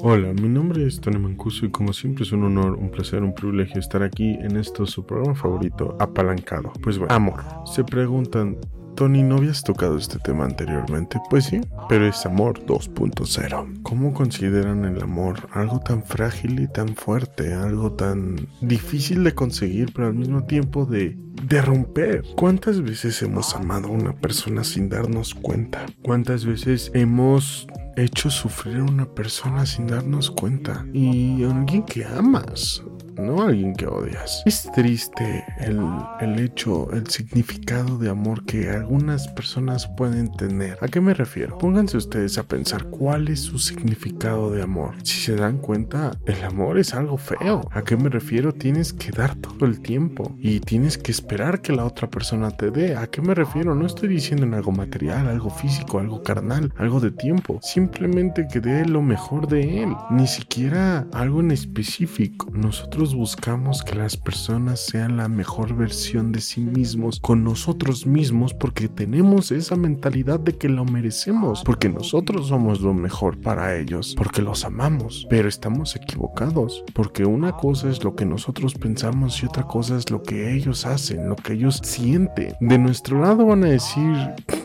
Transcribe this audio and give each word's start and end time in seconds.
Hola, 0.00 0.32
mi 0.32 0.48
nombre 0.48 0.86
es 0.86 0.98
Tony 0.98 1.18
Mancuso 1.18 1.66
y 1.66 1.70
como 1.70 1.92
siempre 1.92 2.24
es 2.24 2.32
un 2.32 2.44
honor, 2.44 2.78
un 2.78 2.90
placer, 2.90 3.22
un 3.22 3.34
privilegio 3.34 3.80
estar 3.80 4.02
aquí 4.02 4.30
en 4.40 4.56
esto 4.56 4.86
su 4.86 5.04
programa 5.04 5.34
favorito, 5.34 5.94
Apalancado. 6.00 6.72
Pues 6.82 6.96
bueno, 6.96 7.12
amor. 7.12 7.42
Se 7.66 7.84
preguntan 7.84 8.56
Tony, 8.96 9.22
¿no 9.22 9.36
habías 9.36 9.62
tocado 9.62 9.96
este 9.96 10.18
tema 10.18 10.44
anteriormente? 10.44 11.20
Pues 11.30 11.44
sí, 11.44 11.60
pero 11.88 12.08
es 12.08 12.26
amor 12.26 12.64
2.0. 12.66 13.82
¿Cómo 13.82 14.14
consideran 14.14 14.84
el 14.84 15.02
amor 15.02 15.48
algo 15.52 15.80
tan 15.80 16.02
frágil 16.02 16.58
y 16.60 16.66
tan 16.66 16.96
fuerte, 16.96 17.52
algo 17.52 17.92
tan 17.92 18.48
difícil 18.60 19.22
de 19.22 19.34
conseguir, 19.34 19.92
pero 19.94 20.08
al 20.08 20.14
mismo 20.14 20.44
tiempo 20.44 20.86
de, 20.86 21.16
de 21.44 21.62
romper? 21.62 22.24
¿Cuántas 22.36 22.82
veces 22.82 23.22
hemos 23.22 23.54
amado 23.54 23.88
a 23.88 23.92
una 23.92 24.14
persona 24.14 24.64
sin 24.64 24.88
darnos 24.88 25.34
cuenta? 25.34 25.86
¿Cuántas 26.02 26.44
veces 26.44 26.90
hemos 26.94 27.68
hecho 27.96 28.30
sufrir 28.30 28.76
a 28.76 28.84
una 28.84 29.06
persona 29.06 29.66
sin 29.66 29.86
darnos 29.86 30.30
cuenta. 30.30 30.86
Y 30.92 31.42
alguien 31.44 31.82
que 31.82 32.04
amas, 32.04 32.82
no 33.18 33.42
alguien 33.42 33.74
que 33.74 33.86
odias. 33.86 34.42
Es 34.46 34.70
triste 34.74 35.44
el, 35.58 35.80
el, 36.20 36.38
hecho, 36.38 36.90
el 36.92 37.06
significado 37.08 37.98
de 37.98 38.10
amor 38.10 38.44
que 38.44 38.70
algunas 38.70 39.28
personas 39.28 39.86
pueden 39.96 40.32
tener. 40.32 40.78
¿A 40.80 40.88
qué 40.88 41.00
me 41.00 41.14
refiero? 41.14 41.58
Pónganse 41.58 41.96
ustedes 41.96 42.38
a 42.38 42.44
pensar 42.44 42.84
cuál 42.86 43.28
es 43.28 43.40
su 43.40 43.58
significado 43.58 44.50
de 44.50 44.62
amor. 44.62 44.94
Si 45.02 45.20
se 45.20 45.36
dan 45.36 45.58
cuenta, 45.58 46.12
el 46.26 46.42
amor 46.44 46.78
es 46.78 46.94
algo 46.94 47.16
feo. 47.16 47.68
¿A 47.72 47.82
qué 47.82 47.96
me 47.96 48.08
refiero? 48.08 48.52
Tienes 48.52 48.92
que 48.92 49.10
dar 49.10 49.34
todo 49.36 49.66
el 49.66 49.80
tiempo 49.80 50.34
y 50.38 50.60
tienes 50.60 50.98
que 50.98 51.12
esperar 51.12 51.62
que 51.62 51.72
la 51.72 51.84
otra 51.84 52.08
persona 52.08 52.50
te 52.50 52.70
dé. 52.70 52.96
¿A 52.96 53.06
qué 53.06 53.22
me 53.22 53.34
refiero? 53.34 53.74
No 53.74 53.86
estoy 53.86 54.08
diciendo 54.08 54.44
en 54.44 54.54
algo 54.54 54.72
material, 54.72 55.28
algo 55.28 55.50
físico, 55.50 55.98
algo 55.98 56.22
carnal, 56.22 56.72
algo 56.76 57.00
de 57.00 57.10
tiempo. 57.10 57.58
Simplemente 57.62 58.46
que 58.50 58.60
dé 58.60 58.84
lo 58.84 59.02
mejor 59.02 59.48
de 59.48 59.82
él. 59.82 59.96
Ni 60.10 60.26
siquiera 60.26 61.06
algo 61.12 61.40
en 61.40 61.50
específico. 61.50 62.50
Nosotros 62.52 63.05
buscamos 63.14 63.82
que 63.82 63.94
las 63.94 64.16
personas 64.16 64.80
sean 64.80 65.16
la 65.16 65.28
mejor 65.28 65.74
versión 65.74 66.32
de 66.32 66.40
sí 66.40 66.60
mismos 66.60 67.20
con 67.20 67.44
nosotros 67.44 68.06
mismos 68.06 68.54
porque 68.54 68.88
tenemos 68.88 69.50
esa 69.50 69.76
mentalidad 69.76 70.40
de 70.40 70.56
que 70.56 70.68
lo 70.68 70.84
merecemos, 70.84 71.62
porque 71.64 71.88
nosotros 71.88 72.48
somos 72.48 72.80
lo 72.80 72.94
mejor 72.94 73.38
para 73.38 73.76
ellos, 73.76 74.14
porque 74.16 74.42
los 74.42 74.64
amamos, 74.64 75.26
pero 75.28 75.48
estamos 75.48 75.96
equivocados, 75.96 76.84
porque 76.94 77.24
una 77.24 77.52
cosa 77.52 77.88
es 77.88 78.02
lo 78.02 78.14
que 78.14 78.24
nosotros 78.24 78.74
pensamos 78.74 79.42
y 79.42 79.46
otra 79.46 79.64
cosa 79.64 79.96
es 79.96 80.10
lo 80.10 80.22
que 80.22 80.54
ellos 80.54 80.86
hacen, 80.86 81.28
lo 81.28 81.36
que 81.36 81.54
ellos 81.54 81.80
sienten. 81.82 82.54
De 82.60 82.78
nuestro 82.78 83.20
lado 83.20 83.46
van 83.46 83.64
a 83.64 83.68
decir, 83.68 84.16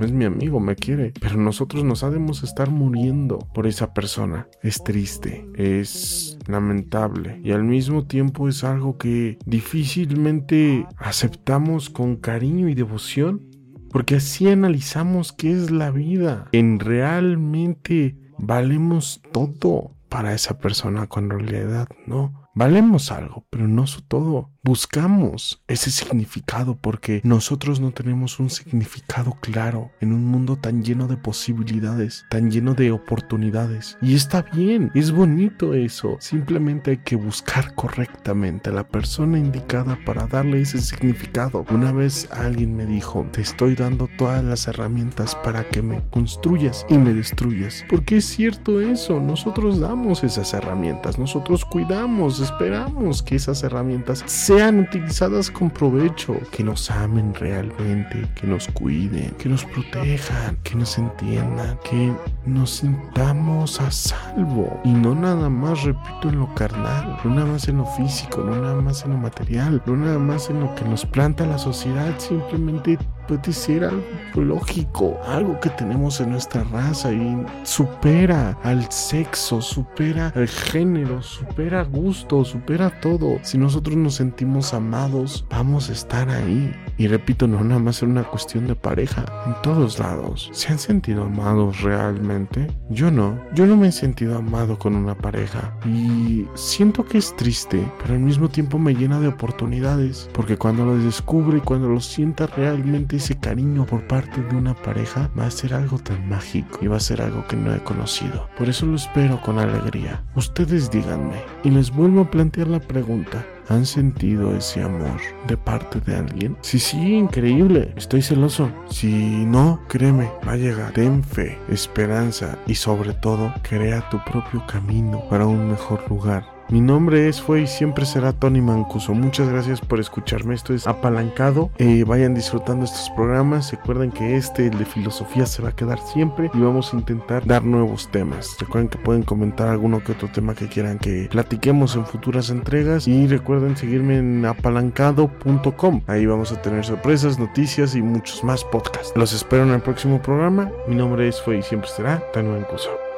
es 0.00 0.12
mi 0.12 0.24
amigo, 0.24 0.60
me 0.60 0.76
quiere, 0.76 1.12
pero 1.20 1.36
nosotros 1.36 1.84
no 1.84 1.96
sabemos 1.96 2.42
estar 2.42 2.70
muriendo 2.70 3.38
por 3.54 3.66
esa 3.66 3.94
persona. 3.94 4.48
Es 4.62 4.82
triste, 4.82 5.46
es 5.54 6.38
lamentable 6.46 7.40
y 7.42 7.52
al 7.52 7.64
mismo 7.64 8.06
tiempo 8.06 8.48
es 8.48 8.64
algo 8.64 8.98
que 8.98 9.38
difícilmente 9.46 10.86
aceptamos 10.96 11.90
con 11.90 12.16
cariño 12.16 12.68
y 12.68 12.74
devoción 12.74 13.42
porque 13.90 14.16
así 14.16 14.48
analizamos 14.48 15.32
qué 15.32 15.52
es 15.52 15.70
la 15.70 15.92
vida. 15.92 16.48
En 16.50 16.80
realmente 16.80 18.16
valemos 18.38 19.22
todo 19.32 19.92
para 20.08 20.34
esa 20.34 20.58
persona 20.58 21.06
cuando 21.06 21.36
realidad 21.38 21.88
no. 22.06 22.43
Valemos 22.56 23.10
algo, 23.10 23.44
pero 23.50 23.66
no 23.66 23.84
su 23.88 24.02
todo. 24.02 24.50
Buscamos 24.62 25.60
ese 25.66 25.90
significado 25.90 26.76
porque 26.76 27.20
nosotros 27.24 27.80
no 27.80 27.90
tenemos 27.90 28.38
un 28.38 28.48
significado 28.48 29.36
claro 29.40 29.90
en 30.00 30.12
un 30.12 30.24
mundo 30.24 30.56
tan 30.56 30.84
lleno 30.84 31.08
de 31.08 31.16
posibilidades, 31.16 32.24
tan 32.30 32.52
lleno 32.52 32.74
de 32.74 32.92
oportunidades. 32.92 33.98
Y 34.00 34.14
está 34.14 34.42
bien, 34.42 34.92
es 34.94 35.10
bonito 35.10 35.74
eso. 35.74 36.16
Simplemente 36.20 36.92
hay 36.92 36.98
que 36.98 37.16
buscar 37.16 37.74
correctamente 37.74 38.70
la 38.70 38.86
persona 38.86 39.36
indicada 39.36 39.98
para 40.06 40.28
darle 40.28 40.60
ese 40.60 40.80
significado. 40.80 41.66
Una 41.70 41.90
vez 41.90 42.28
alguien 42.30 42.76
me 42.76 42.86
dijo, 42.86 43.26
te 43.32 43.42
estoy 43.42 43.74
dando 43.74 44.08
todas 44.16 44.44
las 44.44 44.68
herramientas 44.68 45.34
para 45.34 45.68
que 45.68 45.82
me 45.82 46.00
construyas 46.10 46.86
y 46.88 46.98
me 46.98 47.12
destruyas. 47.12 47.84
Porque 47.90 48.18
es 48.18 48.26
cierto 48.26 48.80
eso, 48.80 49.20
nosotros 49.20 49.80
damos 49.80 50.22
esas 50.22 50.54
herramientas, 50.54 51.18
nosotros 51.18 51.64
cuidamos, 51.64 52.43
esperamos 52.44 53.22
que 53.22 53.36
esas 53.36 53.62
herramientas 53.62 54.22
sean 54.26 54.80
utilizadas 54.80 55.50
con 55.50 55.70
provecho, 55.70 56.36
que 56.52 56.62
nos 56.62 56.90
amen 56.90 57.34
realmente, 57.34 58.26
que 58.34 58.46
nos 58.46 58.68
cuiden, 58.68 59.30
que 59.38 59.48
nos 59.48 59.64
protejan, 59.64 60.56
que 60.62 60.74
nos 60.74 60.98
entiendan, 60.98 61.78
que 61.88 62.12
nos 62.46 62.70
sintamos 62.70 63.80
a 63.80 63.90
salvo. 63.90 64.80
Y 64.84 64.92
no 64.92 65.14
nada 65.14 65.48
más, 65.48 65.82
repito, 65.84 66.28
en 66.28 66.38
lo 66.38 66.54
carnal, 66.54 67.18
no 67.24 67.34
nada 67.34 67.46
más 67.46 67.66
en 67.68 67.78
lo 67.78 67.86
físico, 67.86 68.42
no 68.42 68.56
nada 68.56 68.80
más 68.80 69.04
en 69.04 69.12
lo 69.12 69.18
material, 69.18 69.82
no 69.86 69.96
nada 69.96 70.18
más 70.18 70.50
en 70.50 70.60
lo 70.60 70.74
que 70.74 70.84
nos 70.84 71.06
planta 71.06 71.46
la 71.46 71.58
sociedad, 71.58 72.18
simplemente 72.18 72.98
puede 73.26 73.52
ser 73.52 73.84
algo 73.84 74.02
lógico, 74.34 75.18
algo 75.26 75.58
que 75.60 75.70
tenemos 75.70 76.20
en 76.20 76.30
nuestra 76.30 76.64
raza 76.64 77.12
y 77.12 77.44
supera 77.62 78.58
al 78.62 78.90
sexo, 78.90 79.60
supera 79.60 80.32
al 80.34 80.48
género, 80.48 81.22
supera 81.22 81.84
gusto, 81.84 82.44
supera 82.44 82.90
todo. 83.00 83.38
Si 83.42 83.58
nosotros 83.58 83.96
nos 83.96 84.14
sentimos 84.14 84.74
amados, 84.74 85.44
vamos 85.50 85.90
a 85.90 85.92
estar 85.92 86.28
ahí. 86.28 86.72
Y 86.96 87.08
repito, 87.08 87.46
no 87.46 87.62
nada 87.64 87.80
más 87.80 87.96
es 87.96 88.02
una 88.04 88.22
cuestión 88.24 88.66
de 88.66 88.74
pareja, 88.74 89.24
en 89.46 89.54
todos 89.62 89.98
lados. 89.98 90.50
¿Se 90.52 90.72
han 90.72 90.78
sentido 90.78 91.24
amados 91.24 91.80
realmente? 91.80 92.68
Yo 92.90 93.10
no, 93.10 93.38
yo 93.54 93.66
no 93.66 93.76
me 93.76 93.88
he 93.88 93.92
sentido 93.92 94.38
amado 94.38 94.78
con 94.78 94.94
una 94.94 95.16
pareja 95.16 95.76
y 95.84 96.46
siento 96.54 97.04
que 97.04 97.18
es 97.18 97.34
triste, 97.36 97.84
pero 98.00 98.14
al 98.14 98.20
mismo 98.20 98.48
tiempo 98.48 98.78
me 98.78 98.94
llena 98.94 99.20
de 99.20 99.28
oportunidades, 99.28 100.28
porque 100.32 100.56
cuando 100.56 100.84
lo 100.84 100.96
descubre 100.96 101.58
y 101.58 101.60
cuando 101.60 101.88
lo 101.88 102.00
sienta 102.00 102.46
realmente 102.46 103.13
ese 103.16 103.36
cariño 103.38 103.86
por 103.86 104.06
parte 104.06 104.42
de 104.42 104.56
una 104.56 104.74
pareja 104.74 105.30
va 105.38 105.46
a 105.46 105.50
ser 105.50 105.74
algo 105.74 105.98
tan 105.98 106.28
mágico 106.28 106.78
y 106.82 106.86
va 106.86 106.96
a 106.96 107.00
ser 107.00 107.22
algo 107.22 107.46
que 107.46 107.56
no 107.56 107.74
he 107.74 107.82
conocido. 107.82 108.48
Por 108.56 108.68
eso 108.68 108.86
lo 108.86 108.96
espero 108.96 109.40
con 109.40 109.58
alegría. 109.58 110.22
Ustedes 110.34 110.90
díganme 110.90 111.42
y 111.62 111.70
les 111.70 111.90
vuelvo 111.90 112.22
a 112.22 112.30
plantear 112.30 112.68
la 112.68 112.80
pregunta. 112.80 113.44
¿Han 113.68 113.86
sentido 113.86 114.54
ese 114.54 114.82
amor 114.82 115.20
de 115.46 115.56
parte 115.56 115.98
de 116.00 116.16
alguien? 116.16 116.56
Si 116.60 116.78
sí, 116.78 117.14
increíble, 117.14 117.94
estoy 117.96 118.20
celoso. 118.20 118.70
Si 118.90 119.46
no, 119.46 119.80
créeme, 119.88 120.30
va 120.46 120.52
a 120.52 120.56
llegar. 120.56 120.92
Ten 120.92 121.24
fe, 121.24 121.58
esperanza 121.68 122.58
y 122.66 122.74
sobre 122.74 123.14
todo, 123.14 123.54
crea 123.62 124.06
tu 124.10 124.22
propio 124.24 124.62
camino 124.66 125.22
para 125.30 125.46
un 125.46 125.70
mejor 125.70 126.04
lugar. 126.10 126.53
Mi 126.70 126.80
nombre 126.80 127.28
es, 127.28 127.40
fue 127.40 127.62
y 127.62 127.66
siempre 127.66 128.06
será 128.06 128.32
Tony 128.32 128.60
Mancuso. 128.60 129.14
Muchas 129.14 129.48
gracias 129.48 129.80
por 129.80 130.00
escucharme. 130.00 130.54
Esto 130.54 130.74
es 130.74 130.86
Apalancado. 130.86 131.70
Eh, 131.78 132.04
vayan 132.06 132.34
disfrutando 132.34 132.84
estos 132.84 133.10
programas. 133.10 133.70
Recuerden 133.70 134.10
que 134.10 134.36
este, 134.36 134.66
el 134.66 134.78
de 134.78 134.84
filosofía, 134.84 135.46
se 135.46 135.62
va 135.62 135.70
a 135.70 135.76
quedar 135.76 135.98
siempre 135.98 136.50
y 136.54 136.58
vamos 136.58 136.92
a 136.92 136.96
intentar 136.96 137.46
dar 137.46 137.64
nuevos 137.64 138.10
temas. 138.10 138.56
Recuerden 138.58 138.88
que 138.88 138.98
pueden 138.98 139.22
comentar 139.22 139.68
alguno 139.68 140.02
que 140.02 140.12
otro 140.12 140.28
tema 140.28 140.54
que 140.54 140.68
quieran 140.68 140.98
que 140.98 141.28
platiquemos 141.30 141.96
en 141.96 142.06
futuras 142.06 142.50
entregas. 142.50 143.06
Y 143.06 143.26
recuerden 143.26 143.76
seguirme 143.76 144.18
en 144.18 144.44
apalancado.com. 144.44 146.02
Ahí 146.06 146.26
vamos 146.26 146.52
a 146.52 146.62
tener 146.62 146.84
sorpresas, 146.84 147.38
noticias 147.38 147.94
y 147.94 148.02
muchos 148.02 148.42
más 148.42 148.64
podcasts. 148.64 149.12
Los 149.16 149.32
espero 149.32 149.64
en 149.64 149.70
el 149.70 149.80
próximo 149.80 150.20
programa. 150.22 150.70
Mi 150.88 150.94
nombre 150.94 151.28
es, 151.28 151.40
fue 151.40 151.58
y 151.58 151.62
siempre 151.62 151.88
será 151.90 152.22
Tony 152.32 152.48
Mancuso. 152.48 153.13